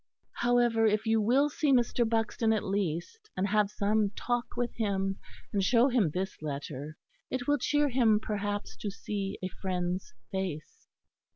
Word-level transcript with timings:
However, 0.37 0.87
if 0.87 1.05
you 1.05 1.21
will 1.21 1.47
see 1.47 1.71
Mr. 1.71 2.09
Buxton 2.09 2.51
at 2.53 2.63
least, 2.63 3.29
and 3.37 3.47
have 3.47 3.69
some 3.69 4.09
talk 4.15 4.57
with 4.57 4.73
him, 4.77 5.19
and 5.53 5.63
show 5.63 5.89
him 5.89 6.09
this 6.09 6.41
letter, 6.41 6.97
it 7.29 7.47
will 7.47 7.59
cheer 7.59 7.87
him 7.89 8.19
perhaps 8.19 8.75
to 8.77 8.89
see 8.89 9.37
a 9.43 9.49
friend's 9.61 10.11
face." 10.31 10.87